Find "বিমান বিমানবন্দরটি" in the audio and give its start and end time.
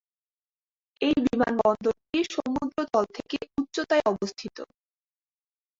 1.17-2.19